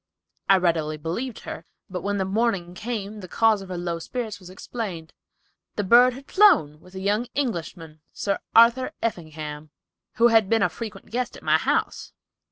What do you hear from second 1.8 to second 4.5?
but when the morning came the cause of her low spirits was